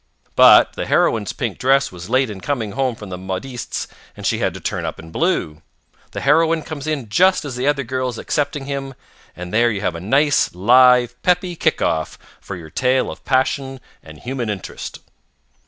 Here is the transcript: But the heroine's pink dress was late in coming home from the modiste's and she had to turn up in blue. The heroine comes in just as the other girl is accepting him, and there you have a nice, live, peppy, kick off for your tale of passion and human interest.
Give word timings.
But 0.35 0.73
the 0.73 0.87
heroine's 0.87 1.31
pink 1.31 1.59
dress 1.59 1.91
was 1.91 2.09
late 2.09 2.31
in 2.31 2.41
coming 2.41 2.71
home 2.71 2.95
from 2.95 3.09
the 3.09 3.19
modiste's 3.19 3.87
and 4.17 4.25
she 4.25 4.39
had 4.39 4.51
to 4.55 4.59
turn 4.59 4.83
up 4.83 4.97
in 4.97 5.11
blue. 5.11 5.61
The 6.13 6.21
heroine 6.21 6.63
comes 6.63 6.87
in 6.87 7.07
just 7.07 7.45
as 7.45 7.55
the 7.55 7.67
other 7.67 7.83
girl 7.83 8.09
is 8.09 8.17
accepting 8.17 8.65
him, 8.65 8.95
and 9.35 9.53
there 9.53 9.69
you 9.69 9.81
have 9.81 9.93
a 9.93 9.99
nice, 10.01 10.55
live, 10.55 11.21
peppy, 11.21 11.55
kick 11.55 11.83
off 11.83 12.17
for 12.39 12.55
your 12.55 12.71
tale 12.71 13.11
of 13.11 13.23
passion 13.25 13.79
and 14.01 14.17
human 14.17 14.49
interest. 14.49 14.97